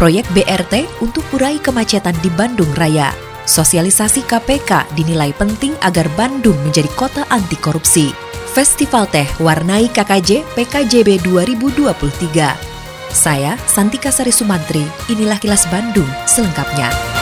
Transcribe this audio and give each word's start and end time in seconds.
Proyek 0.00 0.24
BRT 0.32 1.04
untuk 1.04 1.20
kurai 1.28 1.60
kemacetan 1.60 2.16
di 2.24 2.32
Bandung 2.32 2.72
Raya. 2.72 3.12
Sosialisasi 3.44 4.24
KPK 4.24 4.96
dinilai 4.96 5.36
penting 5.36 5.76
agar 5.84 6.08
Bandung 6.16 6.56
menjadi 6.64 6.88
kota 6.96 7.28
anti 7.28 7.60
korupsi. 7.60 8.08
Festival 8.56 9.04
Teh 9.12 9.28
warnai 9.44 9.92
KKJ 9.92 10.56
PKJB 10.56 11.20
2023. 11.20 13.12
Saya 13.12 13.60
Santika 13.68 14.08
Sari 14.08 14.32
Sumantri, 14.32 14.88
inilah 15.12 15.36
kilas 15.36 15.68
Bandung 15.68 16.08
selengkapnya. 16.24 17.19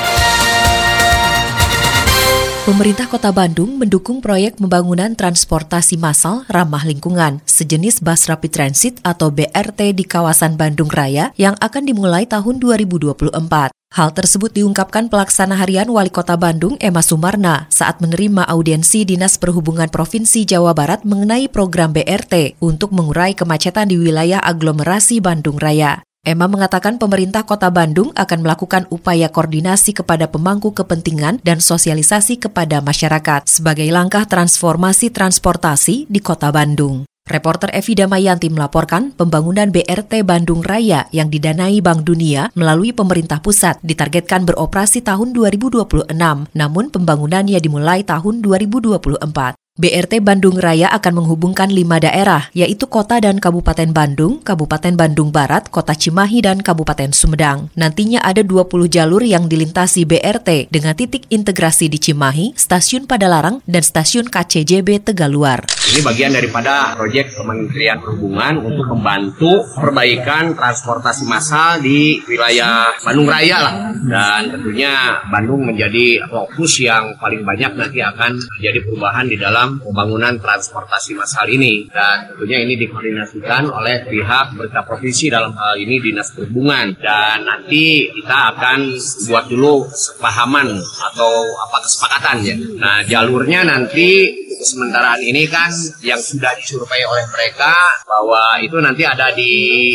Pemerintah 2.68 3.08
Kota 3.08 3.32
Bandung 3.32 3.80
mendukung 3.80 4.20
proyek 4.20 4.60
pembangunan 4.60 5.16
transportasi 5.16 5.96
massal 5.96 6.44
ramah 6.52 6.84
lingkungan 6.84 7.40
sejenis 7.48 8.04
bus 8.04 8.28
rapid 8.28 8.52
transit 8.52 9.00
atau 9.00 9.32
BRT 9.32 9.96
di 9.96 10.04
kawasan 10.04 10.60
Bandung 10.60 10.92
Raya 10.92 11.32
yang 11.40 11.56
akan 11.64 11.88
dimulai 11.88 12.28
tahun 12.28 12.60
2024. 12.60 13.72
Hal 13.72 14.08
tersebut 14.12 14.52
diungkapkan 14.52 15.08
pelaksana 15.08 15.56
harian 15.56 15.88
Wali 15.88 16.12
Kota 16.12 16.36
Bandung 16.36 16.76
Emma 16.76 17.00
Sumarna 17.00 17.64
saat 17.72 18.04
menerima 18.04 18.44
audiensi 18.44 19.08
Dinas 19.08 19.40
Perhubungan 19.40 19.88
Provinsi 19.88 20.44
Jawa 20.44 20.76
Barat 20.76 21.08
mengenai 21.08 21.48
program 21.48 21.96
BRT 21.96 22.60
untuk 22.60 22.92
mengurai 22.92 23.32
kemacetan 23.32 23.88
di 23.88 23.96
wilayah 23.96 24.44
aglomerasi 24.44 25.24
Bandung 25.24 25.56
Raya. 25.56 26.04
Emma 26.28 26.44
mengatakan 26.44 27.00
pemerintah 27.00 27.48
kota 27.48 27.72
Bandung 27.72 28.12
akan 28.12 28.44
melakukan 28.44 28.84
upaya 28.92 29.32
koordinasi 29.32 29.96
kepada 29.96 30.28
pemangku 30.28 30.76
kepentingan 30.76 31.40
dan 31.40 31.56
sosialisasi 31.56 32.36
kepada 32.36 32.84
masyarakat 32.84 33.48
sebagai 33.48 33.88
langkah 33.88 34.28
transformasi 34.28 35.08
transportasi 35.08 36.04
di 36.04 36.20
kota 36.20 36.52
Bandung. 36.52 37.08
Reporter 37.24 37.72
Evi 37.72 37.96
Damayanti 37.96 38.52
melaporkan 38.52 39.16
pembangunan 39.16 39.72
BRT 39.72 40.20
Bandung 40.24 40.60
Raya 40.60 41.08
yang 41.16 41.32
didanai 41.32 41.80
Bank 41.80 42.04
Dunia 42.04 42.52
melalui 42.52 42.92
pemerintah 42.92 43.40
pusat 43.40 43.80
ditargetkan 43.80 44.44
beroperasi 44.44 45.00
tahun 45.00 45.32
2026, 45.32 46.12
namun 46.52 46.84
pembangunannya 46.92 47.56
dimulai 47.56 48.04
tahun 48.04 48.44
2024. 48.44 49.67
BRT 49.78 50.26
Bandung 50.26 50.58
Raya 50.58 50.90
akan 50.90 51.22
menghubungkan 51.22 51.70
lima 51.70 52.02
daerah, 52.02 52.50
yaitu 52.50 52.90
Kota 52.90 53.22
dan 53.22 53.38
Kabupaten 53.38 53.94
Bandung, 53.94 54.42
Kabupaten 54.42 54.98
Bandung 54.98 55.30
Barat, 55.30 55.70
Kota 55.70 55.94
Cimahi, 55.94 56.42
dan 56.42 56.66
Kabupaten 56.66 57.14
Sumedang. 57.14 57.70
Nantinya 57.78 58.18
ada 58.26 58.42
20 58.42 58.90
jalur 58.90 59.22
yang 59.22 59.46
dilintasi 59.46 60.02
BRT 60.02 60.74
dengan 60.74 60.98
titik 60.98 61.30
integrasi 61.30 61.86
di 61.86 62.02
Cimahi, 62.02 62.58
Stasiun 62.58 63.06
Padalarang, 63.06 63.62
dan 63.70 63.86
Stasiun 63.86 64.26
KCJB 64.26 65.06
Tegaluar. 65.06 65.62
Ini 65.94 66.02
bagian 66.02 66.34
daripada 66.34 66.98
proyek 66.98 67.38
Kementerian 67.38 68.02
Perhubungan 68.02 68.58
untuk 68.58 68.98
membantu 68.98 69.62
perbaikan 69.78 70.58
transportasi 70.58 71.22
massal 71.30 71.78
di 71.78 72.18
wilayah 72.26 72.98
Bandung 73.06 73.30
Raya 73.30 73.58
lah. 73.62 73.74
Dan 73.94 74.58
tentunya 74.58 75.22
Bandung 75.30 75.70
menjadi 75.70 76.26
fokus 76.26 76.82
yang 76.82 77.14
paling 77.22 77.46
banyak 77.46 77.78
nanti 77.78 78.02
akan 78.02 78.42
menjadi 78.58 78.78
perubahan 78.82 79.26
di 79.30 79.38
dalam 79.38 79.67
pembangunan 79.76 80.40
transportasi 80.40 81.12
massal 81.12 81.44
ini. 81.52 81.84
Dan 81.92 82.32
tentunya 82.32 82.64
ini 82.64 82.80
dikoordinasikan 82.80 83.68
oleh 83.68 84.08
pihak 84.08 84.56
pemerintah 84.56 84.82
provinsi 84.88 85.28
dalam 85.28 85.52
hal 85.52 85.76
ini 85.76 86.00
Dinas 86.00 86.32
Perhubungan. 86.32 86.96
Dan 86.96 87.44
nanti 87.44 88.08
kita 88.08 88.56
akan 88.56 88.80
buat 89.28 89.44
dulu 89.52 89.84
sepahaman 89.92 90.68
atau 90.80 91.32
apa 91.68 91.78
kesepakatan 91.84 92.36
ya. 92.40 92.56
Nah 92.80 93.04
jalurnya 93.04 93.68
nanti 93.68 94.32
sementaraan 94.64 95.22
ini 95.22 95.46
kan 95.46 95.70
yang 96.02 96.18
sudah 96.18 96.54
disurvei 96.58 97.04
oleh 97.04 97.26
mereka 97.30 97.74
bahwa 98.06 98.58
itu 98.62 98.76
nanti 98.78 99.02
ada 99.06 99.30
di 99.34 99.52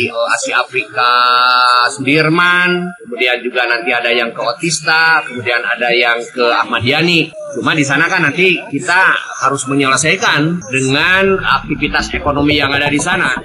eh, 0.08 0.26
Asia 0.32 0.64
Afrika 0.64 1.10
Sudirman, 1.92 2.92
kemudian 3.04 3.40
juga 3.44 3.68
nanti 3.68 3.90
ada 3.92 4.10
yang 4.10 4.32
ke 4.32 4.40
Otista, 4.40 5.24
kemudian 5.26 5.60
ada 5.60 5.90
yang 5.92 6.20
ke 6.32 6.44
Ahmad 6.52 6.82
Yani. 6.84 7.32
Cuma 7.54 7.76
di 7.76 7.86
sana 7.86 8.10
kan 8.10 8.26
nanti 8.26 8.58
kita 8.58 9.14
harus 9.46 9.68
menyelesaikan 9.70 10.64
dengan 10.72 11.38
aktivitas 11.38 12.10
ekonomi 12.16 12.58
yang 12.58 12.74
ada 12.74 12.90
di 12.90 12.98
sana. 12.98 13.38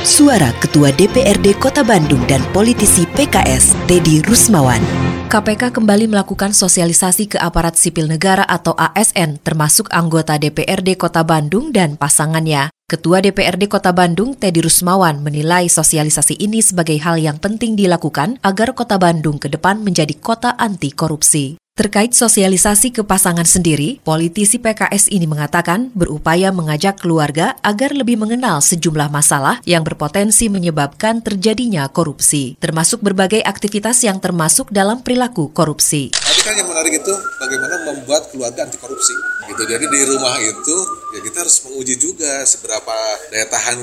Suara 0.00 0.48
Ketua 0.56 0.88
DPRD 0.96 1.60
Kota 1.60 1.84
Bandung 1.84 2.24
dan 2.24 2.40
politisi 2.56 3.04
PKS, 3.04 3.76
Teddy 3.84 4.24
Rusmawan. 4.24 5.09
KPK 5.30 5.70
kembali 5.70 6.10
melakukan 6.10 6.50
sosialisasi 6.50 7.30
ke 7.30 7.38
aparat 7.38 7.78
sipil 7.78 8.10
negara 8.10 8.42
atau 8.42 8.74
ASN, 8.74 9.38
termasuk 9.38 9.86
anggota 9.94 10.34
DPRD 10.34 10.98
Kota 10.98 11.22
Bandung 11.22 11.70
dan 11.70 11.94
pasangannya. 11.94 12.74
Ketua 12.90 13.22
DPRD 13.22 13.70
Kota 13.70 13.94
Bandung, 13.94 14.34
Teddy 14.34 14.58
Rusmawan, 14.58 15.22
menilai 15.22 15.70
sosialisasi 15.70 16.34
ini 16.34 16.58
sebagai 16.58 16.98
hal 16.98 17.22
yang 17.22 17.38
penting 17.38 17.78
dilakukan 17.78 18.42
agar 18.42 18.74
Kota 18.74 18.98
Bandung 18.98 19.38
ke 19.38 19.46
depan 19.46 19.86
menjadi 19.86 20.18
kota 20.18 20.58
anti 20.58 20.90
korupsi. 20.90 21.59
Terkait 21.78 22.12
sosialisasi 22.12 22.92
ke 22.92 23.06
pasangan 23.06 23.46
sendiri, 23.46 24.04
politisi 24.04 24.60
PKS 24.60 25.08
ini 25.08 25.24
mengatakan 25.24 25.88
berupaya 25.96 26.52
mengajak 26.52 27.00
keluarga 27.00 27.56
agar 27.64 27.96
lebih 27.96 28.20
mengenal 28.20 28.58
sejumlah 28.60 29.08
masalah 29.08 29.62
yang 29.64 29.80
berpotensi 29.80 30.50
menyebabkan 30.52 31.24
terjadinya 31.24 31.88
korupsi, 31.88 32.58
termasuk 32.60 33.00
berbagai 33.00 33.40
aktivitas 33.40 34.02
yang 34.04 34.18
termasuk 34.20 34.68
dalam 34.74 35.00
perilaku 35.00 35.48
korupsi. 35.54 36.12
Tapi 36.12 36.42
kan 36.42 36.54
yang 36.58 36.68
menarik 36.68 37.00
itu 37.00 37.14
bagaimana 37.38 37.74
membuat 37.86 38.28
keluarga 38.28 38.66
anti 38.66 38.76
korupsi. 38.76 39.14
Gitu. 39.48 39.62
Jadi 39.64 39.84
di 39.88 40.00
rumah 40.04 40.36
itu 40.42 40.76
ya 41.10 41.20
kita 41.26 41.42
harus 41.42 41.56
menguji 41.66 41.94
juga 41.98 42.46
seberapa 42.46 42.96
daya 43.34 43.46
tahan 43.50 43.78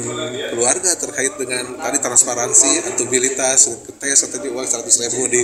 keluarga 0.55 0.91
terkait 0.95 1.33
dengan 1.35 1.75
tadi 1.75 1.97
transparansi, 1.99 2.87
akuntabilitas, 2.87 3.67
tes 3.99 4.19
atau 4.23 4.39
di 4.39 4.47
uang 4.47 4.63
100 4.63 4.87
ribu 4.87 5.27
di 5.27 5.41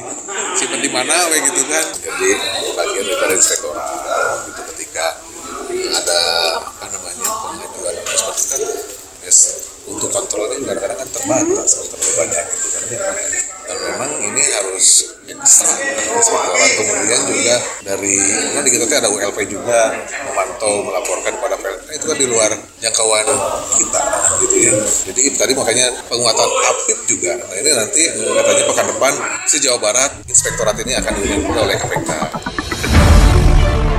simpan 0.55 0.79
di 0.79 0.89
mana, 0.91 1.16
we 1.31 1.38
gitu 1.44 1.61
kan. 1.67 1.85
Jadi 1.99 2.29
bagian 2.73 3.03
daripada 3.03 3.33
inspektorat 3.35 3.85
gitu 4.47 4.61
ketika 4.75 5.05
ada 5.94 6.21
apa 6.63 6.85
namanya 6.89 7.27
pengajuan 7.44 7.95
seperti 8.15 8.41
itu 8.41 8.45
kan 8.50 8.61
yes, 9.27 9.38
untuk 9.89 10.09
kontrolnya 10.09 10.57
kadang-kadang 10.63 11.00
kan 11.03 11.09
terbatas 11.11 11.69
terlalu 11.91 12.11
banyak 12.17 12.45
gitu 12.55 12.67
kan 12.71 12.83
dan 13.63 13.77
memang 13.79 14.11
ini 14.19 14.44
harus 14.59 15.15
kemudian 16.73 17.21
juga 17.25 17.55
dari 17.88 18.15
kan 18.53 18.61
di 18.63 18.69
kita 18.75 18.95
ada 19.00 19.09
ULP 19.09 19.38
juga 19.47 19.95
memantau 20.29 20.83
melaporkan 20.83 21.31
kepada 21.39 21.55
PLN 21.57 21.72
itu 22.03 22.11
kan 22.11 22.19
di 22.19 22.27
luar 22.27 22.51
jangkauan 22.83 23.23
kita 23.79 24.01
gitu 24.43 24.55
ya. 24.59 24.73
Jadi 25.07 25.21
tadi 25.39 25.55
makanya 25.55 25.87
penguatan 26.11 26.51
APIP 26.51 26.99
juga. 27.07 27.31
Nah 27.39 27.55
ini 27.55 27.69
nanti 27.71 28.01
katanya 28.11 28.63
pekan 28.67 28.85
depan 28.91 29.13
si 29.47 29.63
Jawa 29.63 29.79
Barat 29.79 30.11
inspektorat 30.27 30.75
ini 30.83 30.99
akan 30.99 31.13
dilakukan 31.23 31.63
oleh 31.63 31.75
KPK. 31.79 32.11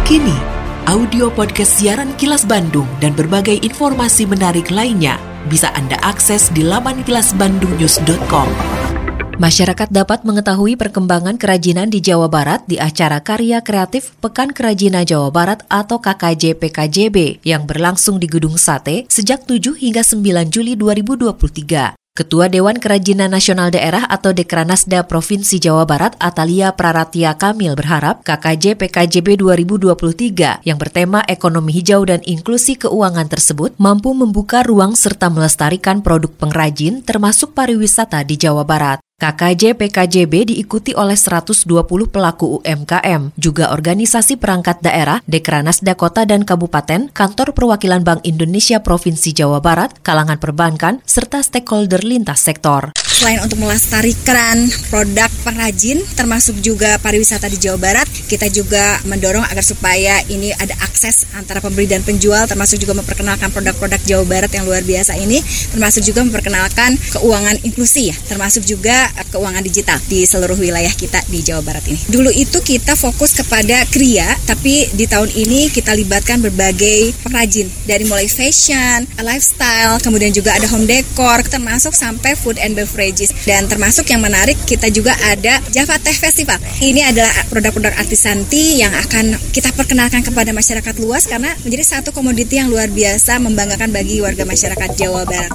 Kini, 0.04 0.36
audio 0.84 1.32
podcast 1.32 1.80
siaran 1.80 2.12
Kilas 2.20 2.44
Bandung 2.44 2.84
dan 3.00 3.16
berbagai 3.16 3.56
informasi 3.64 4.28
menarik 4.28 4.68
lainnya 4.68 5.16
bisa 5.48 5.72
Anda 5.72 5.96
akses 6.04 6.52
di 6.52 6.60
laman 6.60 7.08
kilasbandungnews.com. 7.08 8.93
Masyarakat 9.34 9.90
dapat 9.90 10.22
mengetahui 10.22 10.78
perkembangan 10.78 11.34
kerajinan 11.34 11.90
di 11.90 11.98
Jawa 11.98 12.30
Barat 12.30 12.62
di 12.70 12.78
acara 12.78 13.18
Karya 13.18 13.66
Kreatif 13.66 14.14
Pekan 14.22 14.54
Kerajinan 14.54 15.02
Jawa 15.02 15.34
Barat 15.34 15.66
atau 15.66 15.98
KKJ 15.98 16.54
PKJB 16.62 17.42
yang 17.42 17.66
berlangsung 17.66 18.22
di 18.22 18.30
Gedung 18.30 18.54
Sate 18.54 19.10
sejak 19.10 19.42
7 19.50 19.74
hingga 19.74 20.06
9 20.06 20.54
Juli 20.54 20.78
2023. 20.78 21.98
Ketua 22.14 22.46
Dewan 22.46 22.78
Kerajinan 22.78 23.34
Nasional 23.34 23.74
Daerah 23.74 24.06
atau 24.06 24.30
Dekranasda 24.30 25.02
Provinsi 25.02 25.58
Jawa 25.58 25.82
Barat 25.82 26.14
Atalia 26.22 26.70
Praratia 26.70 27.34
Kamil 27.34 27.74
berharap 27.74 28.22
KKJ 28.22 28.78
PKJB 28.78 29.42
2023 29.42 30.62
yang 30.62 30.78
bertema 30.78 31.26
ekonomi 31.26 31.74
hijau 31.74 32.06
dan 32.06 32.22
inklusi 32.22 32.78
keuangan 32.78 33.26
tersebut 33.26 33.74
mampu 33.82 34.14
membuka 34.14 34.62
ruang 34.62 34.94
serta 34.94 35.26
melestarikan 35.26 36.06
produk 36.06 36.30
pengrajin 36.38 37.02
termasuk 37.02 37.50
pariwisata 37.50 38.22
di 38.22 38.38
Jawa 38.38 38.62
Barat. 38.62 39.02
KKJ 39.24 39.80
PKJB 39.80 40.52
diikuti 40.52 40.92
oleh 40.92 41.16
120 41.16 41.64
pelaku 42.12 42.60
UMKM, 42.60 43.32
juga 43.40 43.72
organisasi 43.72 44.36
perangkat 44.36 44.84
daerah, 44.84 45.24
Dekranas 45.24 45.80
Dakota 45.80 46.28
dan 46.28 46.44
Kabupaten, 46.44 47.08
Kantor 47.08 47.56
Perwakilan 47.56 48.04
Bank 48.04 48.20
Indonesia 48.28 48.84
Provinsi 48.84 49.32
Jawa 49.32 49.64
Barat, 49.64 49.96
kalangan 50.04 50.36
perbankan, 50.36 51.00
serta 51.08 51.40
stakeholder 51.40 52.04
lintas 52.04 52.44
sektor. 52.44 52.92
Selain 53.00 53.40
untuk 53.40 53.64
melestarikan 53.64 54.68
produk 54.92 55.32
pengrajin, 55.40 56.04
termasuk 56.18 56.60
juga 56.60 57.00
pariwisata 57.00 57.48
di 57.48 57.56
Jawa 57.56 57.80
Barat, 57.80 58.04
kita 58.28 58.52
juga 58.52 59.00
mendorong 59.08 59.48
agar 59.48 59.64
supaya 59.64 60.20
ini 60.28 60.52
ada 60.60 60.76
akses 60.84 61.24
antara 61.32 61.64
pembeli 61.64 61.88
dan 61.88 62.04
penjual, 62.04 62.44
termasuk 62.44 62.76
juga 62.76 62.92
memperkenalkan 63.00 63.48
produk-produk 63.48 64.04
Jawa 64.04 64.24
Barat 64.28 64.52
yang 64.52 64.68
luar 64.68 64.84
biasa 64.84 65.16
ini, 65.16 65.40
termasuk 65.72 66.04
juga 66.04 66.20
memperkenalkan 66.28 67.00
keuangan 67.16 67.56
inklusi 67.64 68.12
ya, 68.12 68.16
termasuk 68.28 68.68
juga 68.68 69.13
keuangan 69.30 69.62
digital 69.62 69.98
di 70.06 70.26
seluruh 70.26 70.58
wilayah 70.58 70.90
kita 70.92 71.22
di 71.30 71.42
Jawa 71.42 71.62
Barat 71.62 71.84
ini. 71.90 72.00
Dulu 72.10 72.30
itu 72.34 72.58
kita 72.62 72.94
fokus 72.98 73.34
kepada 73.34 73.86
kria, 73.90 74.26
tapi 74.46 74.86
di 74.94 75.06
tahun 75.06 75.30
ini 75.30 75.70
kita 75.70 75.94
libatkan 75.94 76.42
berbagai 76.42 77.14
pengrajin 77.22 77.70
dari 77.86 78.04
mulai 78.06 78.26
fashion, 78.26 79.06
lifestyle, 79.22 79.98
kemudian 80.02 80.30
juga 80.30 80.54
ada 80.54 80.66
home 80.70 80.86
decor, 80.86 81.42
termasuk 81.46 81.94
sampai 81.94 82.34
food 82.38 82.58
and 82.62 82.74
beverage 82.78 83.26
dan 83.46 83.66
termasuk 83.66 84.06
yang 84.10 84.22
menarik 84.22 84.58
kita 84.64 84.90
juga 84.90 85.14
ada 85.28 85.60
Java 85.70 85.98
Teh 85.98 86.14
Festival. 86.14 86.58
Ini 86.78 87.10
adalah 87.10 87.32
produk-produk 87.50 87.94
artisan 87.98 88.46
tea 88.46 88.82
yang 88.86 88.92
akan 88.94 89.36
kita 89.50 89.70
perkenalkan 89.74 90.22
kepada 90.22 90.54
masyarakat 90.54 90.94
luas 91.02 91.26
karena 91.26 91.52
menjadi 91.66 91.84
satu 91.98 92.10
komoditi 92.14 92.56
yang 92.58 92.70
luar 92.70 92.88
biasa 92.90 93.42
membanggakan 93.42 93.90
bagi 93.90 94.22
warga 94.22 94.46
masyarakat 94.46 94.88
Jawa 94.96 95.26
Barat. 95.26 95.52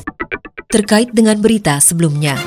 Terkait 0.70 1.10
dengan 1.10 1.34
berita 1.42 1.82
sebelumnya. 1.82 2.38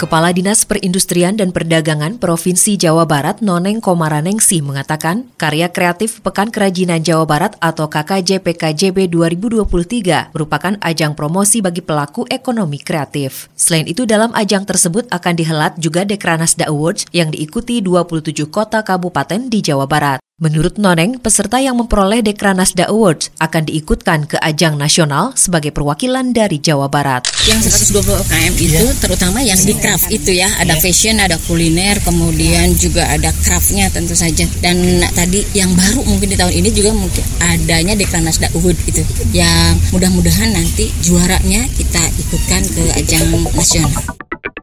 Kepala 0.00 0.32
Dinas 0.32 0.64
Perindustrian 0.64 1.36
dan 1.36 1.52
Perdagangan 1.52 2.16
Provinsi 2.16 2.80
Jawa 2.80 3.04
Barat 3.04 3.44
Noneng 3.44 3.84
Komaraningsi 3.84 4.64
mengatakan, 4.64 5.28
karya 5.36 5.68
kreatif 5.68 6.24
Pekan 6.24 6.48
Kerajinan 6.48 7.04
Jawa 7.04 7.28
Barat 7.28 7.60
atau 7.60 7.92
KKJ 7.92 8.40
PKJB 8.40 9.12
2023 9.12 10.32
merupakan 10.32 10.72
ajang 10.80 11.12
promosi 11.12 11.60
bagi 11.60 11.84
pelaku 11.84 12.24
ekonomi 12.32 12.80
kreatif. 12.80 13.52
Selain 13.52 13.84
itu, 13.84 14.08
dalam 14.08 14.32
ajang 14.32 14.64
tersebut 14.64 15.04
akan 15.12 15.36
dihelat 15.36 15.76
juga 15.76 16.08
Dekranasda 16.08 16.72
Awards 16.72 17.04
yang 17.12 17.28
diikuti 17.28 17.84
27 17.84 18.48
kota 18.48 18.80
kabupaten 18.80 19.52
di 19.52 19.60
Jawa 19.60 19.84
Barat. 19.84 20.24
Menurut 20.40 20.80
Noneng, 20.80 21.20
peserta 21.20 21.60
yang 21.60 21.76
memperoleh 21.76 22.24
Dekranasda 22.24 22.88
Awards 22.88 23.28
akan 23.44 23.68
diikutkan 23.68 24.24
ke 24.24 24.40
ajang 24.40 24.80
nasional 24.80 25.36
sebagai 25.36 25.68
perwakilan 25.68 26.32
dari 26.32 26.56
Jawa 26.56 26.88
Barat. 26.88 27.28
Yang 27.44 27.92
120 28.00 28.24
UKM 28.24 28.52
itu 28.56 28.72
yeah. 28.72 28.96
terutama 29.04 29.44
yang 29.44 29.60
di 29.60 29.76
craft 29.90 30.14
itu 30.14 30.38
ya, 30.38 30.46
ada 30.62 30.78
yeah. 30.78 30.82
fashion, 30.86 31.18
ada 31.18 31.34
kuliner, 31.50 31.98
kemudian 32.06 32.78
juga 32.78 33.10
ada 33.10 33.34
craftnya 33.42 33.90
tentu 33.90 34.14
saja. 34.14 34.46
Dan 34.62 35.02
tadi 35.18 35.42
yang 35.50 35.74
baru 35.74 36.06
mungkin 36.06 36.30
di 36.30 36.38
tahun 36.38 36.54
ini 36.54 36.70
juga 36.70 36.94
mungkin 36.94 37.24
adanya 37.42 37.98
Dekranasda 37.98 38.54
Award 38.54 38.78
itu, 38.86 39.02
yang 39.34 39.74
mudah-mudahan 39.90 40.54
nanti 40.54 40.94
juaranya 41.02 41.66
kita 41.74 42.02
ikutkan 42.22 42.62
ke 42.70 42.82
ajang 43.02 43.26
nasional. 43.50 43.90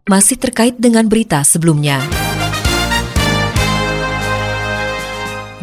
Masih 0.07 0.39
terkait 0.39 0.79
dengan 0.79 1.03
berita 1.12 1.44
sebelumnya. 1.44 2.00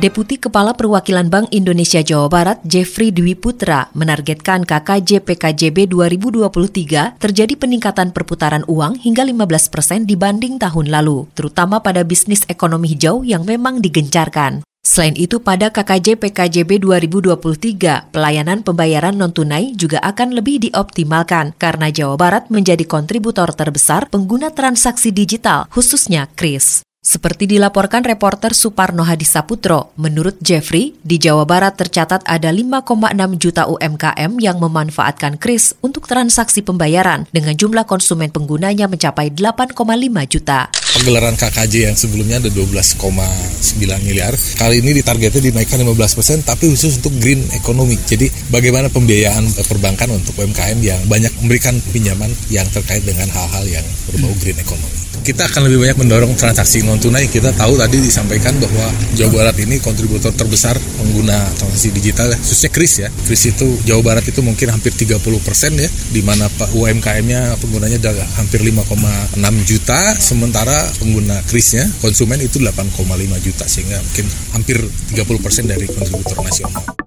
Deputi 0.04 0.36
Kepala 0.36 0.76
Perwakilan 0.76 1.32
Bank 1.32 1.48
Indonesia 1.48 2.04
Jawa 2.04 2.28
Barat 2.28 2.60
Jeffrey 2.60 3.08
Dwi 3.08 3.32
Putra 3.32 3.88
menargetkan 3.96 4.68
KKJ 4.68 5.24
PKJB 5.24 5.88
2023 5.88 7.16
terjadi 7.16 7.54
peningkatan 7.56 8.12
perputaran 8.12 8.68
uang 8.68 9.00
hingga 9.00 9.24
15 9.24 9.72
persen 9.72 10.04
dibanding 10.04 10.60
tahun 10.60 10.92
lalu, 10.92 11.24
terutama 11.32 11.80
pada 11.80 12.04
bisnis 12.04 12.44
ekonomi 12.52 12.92
hijau 12.92 13.24
yang 13.24 13.48
memang 13.48 13.80
digencarkan. 13.80 14.60
Selain 14.84 15.16
itu, 15.16 15.40
pada 15.40 15.72
KKJ 15.72 16.20
PKJB 16.20 16.84
2023, 16.84 18.12
pelayanan 18.12 18.60
pembayaran 18.60 19.16
non-tunai 19.16 19.72
juga 19.72 20.04
akan 20.04 20.36
lebih 20.36 20.68
dioptimalkan 20.68 21.56
karena 21.56 21.88
Jawa 21.88 22.20
Barat 22.20 22.52
menjadi 22.52 22.84
kontributor 22.84 23.56
terbesar 23.56 24.12
pengguna 24.12 24.52
transaksi 24.52 25.16
digital, 25.16 25.64
khususnya 25.72 26.28
KRIS. 26.36 26.84
Seperti 27.04 27.44
dilaporkan 27.44 28.00
reporter 28.00 28.56
Suparno 28.56 29.04
Hadisaputro, 29.04 29.92
menurut 30.00 30.40
Jeffrey, 30.40 30.96
di 31.04 31.20
Jawa 31.20 31.44
Barat 31.44 31.76
tercatat 31.76 32.24
ada 32.24 32.48
5,6 32.48 32.88
juta 33.36 33.68
UMKM 33.68 34.40
yang 34.40 34.56
memanfaatkan 34.56 35.36
KRIS 35.36 35.84
untuk 35.84 36.08
transaksi 36.08 36.64
pembayaran 36.64 37.28
dengan 37.28 37.60
jumlah 37.60 37.84
konsumen 37.84 38.32
penggunanya 38.32 38.88
mencapai 38.88 39.36
8,5 39.36 39.76
juta. 40.32 40.72
Penggelaran 40.96 41.36
KKJ 41.36 41.92
yang 41.92 41.96
sebelumnya 42.00 42.40
ada 42.40 42.48
12,9 42.48 42.96
miliar, 44.00 44.32
kali 44.56 44.80
ini 44.80 44.96
ditargetnya 44.96 45.52
dinaikkan 45.52 45.84
15 45.84 46.16
persen, 46.16 46.40
tapi 46.40 46.72
khusus 46.72 47.04
untuk 47.04 47.12
green 47.20 47.44
economy. 47.52 48.00
Jadi 48.00 48.32
bagaimana 48.48 48.88
pembiayaan 48.88 49.44
perbankan 49.68 50.08
untuk 50.08 50.40
UMKM 50.40 50.80
yang 50.80 51.04
banyak 51.04 51.36
memberikan 51.44 51.76
pinjaman 51.92 52.32
yang 52.48 52.64
terkait 52.72 53.04
dengan 53.04 53.28
hal-hal 53.28 53.68
yang 53.68 53.84
berbau 54.08 54.32
green 54.40 54.56
economy 54.56 55.13
kita 55.25 55.49
akan 55.49 55.67
lebih 55.67 55.88
banyak 55.88 55.99
mendorong 56.05 56.37
transaksi 56.37 56.85
non 56.85 57.00
tunai. 57.00 57.32
Kita 57.32 57.56
tahu 57.56 57.81
tadi 57.81 57.97
disampaikan 57.97 58.53
bahwa 58.61 58.93
Jawa 59.17 59.41
Barat 59.41 59.56
ini 59.65 59.81
kontributor 59.81 60.37
terbesar 60.37 60.76
pengguna 60.76 61.49
transaksi 61.56 61.88
digital, 61.97 62.29
ya, 62.29 62.37
khususnya 62.37 62.71
Kris 62.71 62.93
ya. 63.00 63.09
Kris 63.25 63.43
itu 63.49 63.67
Jawa 63.88 64.05
Barat 64.05 64.29
itu 64.29 64.44
mungkin 64.44 64.69
hampir 64.69 64.93
30 64.93 65.19
persen 65.41 65.73
ya, 65.81 65.88
di 66.12 66.21
mana 66.21 66.44
UMKM-nya 66.76 67.56
penggunanya 67.56 67.97
ada 68.05 68.12
hampir 68.37 68.61
5,6 68.61 69.41
juta, 69.65 70.00
sementara 70.21 70.76
pengguna 71.00 71.41
Krisnya 71.49 71.88
konsumen 72.05 72.44
itu 72.44 72.61
8,5 72.61 72.93
juta 73.41 73.65
sehingga 73.65 73.97
mungkin 74.05 74.26
hampir 74.53 74.76
30 75.17 75.41
persen 75.41 75.65
dari 75.65 75.88
kontributor 75.88 76.37
nasional. 76.44 77.03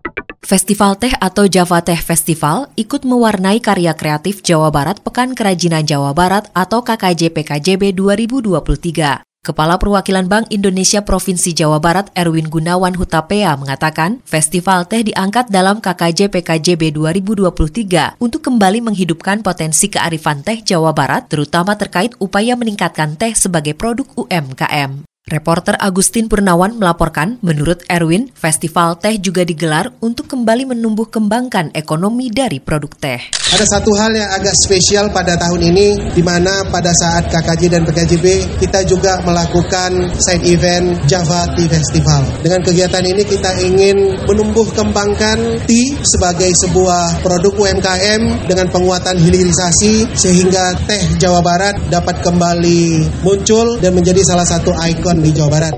Festival 0.48 0.96
Teh 0.96 1.12
atau 1.12 1.44
Java 1.44 1.84
Teh 1.84 2.00
Festival 2.00 2.72
ikut 2.80 3.04
mewarnai 3.04 3.60
karya 3.60 3.92
kreatif 3.92 4.40
Jawa 4.40 4.72
Barat 4.72 5.04
Pekan 5.04 5.36
Kerajinan 5.36 5.84
Jawa 5.84 6.16
Barat 6.16 6.48
atau 6.56 6.88
KKJ 6.88 7.36
PKJB 7.36 7.92
2023. 7.92 9.28
Kepala 9.44 9.76
Perwakilan 9.76 10.32
Bank 10.32 10.48
Indonesia 10.48 11.04
Provinsi 11.04 11.52
Jawa 11.52 11.84
Barat 11.84 12.08
Erwin 12.16 12.48
Gunawan 12.48 12.96
Hutapea 12.96 13.60
mengatakan, 13.60 14.24
festival 14.24 14.88
teh 14.88 15.04
diangkat 15.04 15.52
dalam 15.52 15.84
KKJ 15.84 16.32
PKJB 16.32 16.96
2023 16.96 18.16
untuk 18.24 18.40
kembali 18.40 18.80
menghidupkan 18.88 19.44
potensi 19.44 19.92
kearifan 19.92 20.48
teh 20.48 20.64
Jawa 20.64 20.96
Barat, 20.96 21.28
terutama 21.28 21.76
terkait 21.76 22.16
upaya 22.24 22.56
meningkatkan 22.56 23.20
teh 23.20 23.36
sebagai 23.36 23.76
produk 23.76 24.08
UMKM. 24.16 25.17
Reporter 25.28 25.76
Agustin 25.76 26.32
Purnawan 26.32 26.80
melaporkan, 26.80 27.36
menurut 27.44 27.84
Erwin, 27.92 28.32
festival 28.32 28.96
teh 28.96 29.20
juga 29.20 29.44
digelar 29.44 29.92
untuk 30.00 30.32
kembali 30.32 30.72
menumbuh 30.72 31.12
kembangkan 31.12 31.76
ekonomi 31.76 32.32
dari 32.32 32.64
produk 32.64 32.96
teh. 32.96 33.20
Ada 33.52 33.76
satu 33.76 33.92
hal 34.00 34.16
yang 34.16 34.32
agak 34.32 34.56
spesial 34.56 35.12
pada 35.12 35.36
tahun 35.36 35.68
ini, 35.68 36.16
di 36.16 36.24
mana 36.24 36.64
pada 36.72 36.96
saat 36.96 37.28
KKJ 37.28 37.64
dan 37.68 37.84
PKJB 37.84 38.26
kita 38.64 38.88
juga 38.88 39.20
melakukan 39.28 40.16
side 40.16 40.48
event 40.48 40.96
Java 41.12 41.44
Tea 41.60 41.68
Festival. 41.76 42.24
Dengan 42.40 42.64
kegiatan 42.64 43.04
ini 43.04 43.28
kita 43.28 43.52
ingin 43.68 44.24
menumbuh 44.32 44.72
kembangkan 44.72 45.60
tea 45.68 46.00
sebagai 46.08 46.56
sebuah 46.56 47.20
produk 47.20 47.52
UMKM 47.52 48.48
dengan 48.48 48.72
penguatan 48.72 49.20
hilirisasi 49.20 50.08
sehingga 50.16 50.72
teh 50.88 51.20
Jawa 51.20 51.44
Barat 51.44 51.76
dapat 51.92 52.24
kembali 52.24 53.12
muncul 53.28 53.76
dan 53.84 53.92
menjadi 53.92 54.24
salah 54.24 54.48
satu 54.48 54.72
ikon 54.72 55.17
di 55.22 55.32
Jawa 55.34 55.50
Barat. 55.50 55.74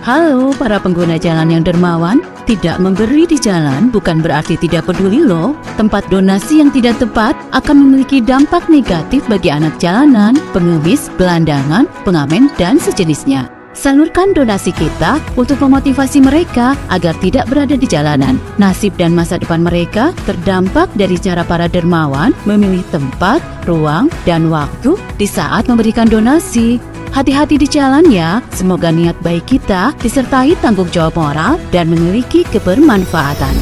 Halo 0.00 0.56
para 0.56 0.80
pengguna 0.80 1.20
jalan 1.20 1.52
yang 1.52 1.62
dermawan, 1.62 2.24
tidak 2.48 2.80
memberi 2.80 3.28
di 3.28 3.36
jalan 3.36 3.92
bukan 3.92 4.24
berarti 4.24 4.56
tidak 4.56 4.88
peduli 4.88 5.20
loh. 5.22 5.52
Tempat 5.76 6.08
donasi 6.08 6.64
yang 6.64 6.72
tidak 6.72 6.96
tepat 6.98 7.36
akan 7.52 7.76
memiliki 7.78 8.24
dampak 8.24 8.66
negatif 8.72 9.22
bagi 9.28 9.52
anak 9.52 9.76
jalanan, 9.76 10.34
pengemis, 10.56 11.12
belandangan, 11.20 11.84
pengamen, 12.08 12.48
dan 12.56 12.80
sejenisnya. 12.80 13.59
Salurkan 13.80 14.36
donasi 14.36 14.76
kita 14.76 15.16
untuk 15.40 15.64
memotivasi 15.64 16.20
mereka 16.20 16.76
agar 16.92 17.16
tidak 17.16 17.48
berada 17.48 17.80
di 17.80 17.88
jalanan. 17.88 18.36
Nasib 18.60 18.92
dan 19.00 19.16
masa 19.16 19.40
depan 19.40 19.64
mereka 19.64 20.12
terdampak 20.28 20.92
dari 21.00 21.16
cara 21.16 21.40
para 21.48 21.64
dermawan 21.64 22.36
memilih 22.44 22.84
tempat, 22.92 23.40
ruang, 23.64 24.12
dan 24.28 24.52
waktu 24.52 25.00
di 25.16 25.24
saat 25.24 25.64
memberikan 25.64 26.04
donasi. 26.04 26.76
Hati-hati 27.16 27.56
di 27.56 27.64
jalan 27.64 28.04
ya, 28.12 28.44
semoga 28.52 28.92
niat 28.92 29.16
baik 29.24 29.48
kita 29.48 29.96
disertai 29.96 30.60
tanggung 30.60 30.92
jawab 30.92 31.16
moral 31.16 31.56
dan 31.72 31.88
memiliki 31.88 32.44
kebermanfaatan. 32.52 33.56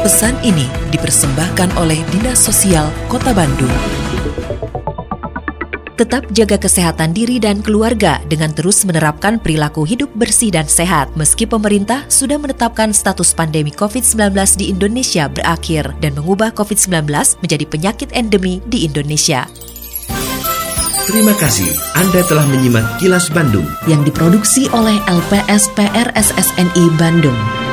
Pesan 0.00 0.40
ini 0.40 0.64
dipersembahkan 0.88 1.76
oleh 1.76 2.00
Dinas 2.16 2.40
Sosial 2.40 2.88
Kota 3.12 3.36
Bandung. 3.36 3.76
Tetap 5.92 6.24
jaga 6.32 6.56
kesehatan 6.56 7.12
diri 7.12 7.36
dan 7.36 7.60
keluarga 7.60 8.16
dengan 8.24 8.48
terus 8.56 8.80
menerapkan 8.88 9.36
perilaku 9.36 9.84
hidup 9.84 10.08
bersih 10.16 10.48
dan 10.48 10.64
sehat. 10.64 11.12
Meski 11.20 11.44
pemerintah 11.44 12.08
sudah 12.08 12.40
menetapkan 12.40 12.96
status 12.96 13.36
pandemi 13.36 13.68
COVID-19 13.68 14.32
di 14.56 14.72
Indonesia 14.72 15.28
berakhir 15.28 15.92
dan 16.00 16.16
mengubah 16.16 16.56
COVID-19 16.56 17.12
menjadi 17.44 17.64
penyakit 17.68 18.08
endemi 18.16 18.64
di 18.64 18.88
Indonesia. 18.88 19.44
Terima 21.02 21.34
kasih 21.36 21.68
Anda 21.98 22.24
telah 22.24 22.46
menyimak 22.46 22.96
kilas 22.96 23.28
Bandung 23.28 23.66
yang 23.90 24.00
diproduksi 24.06 24.70
oleh 24.72 24.96
LPSPR 25.10 26.14
SSNI 26.14 26.84
Bandung. 26.96 27.71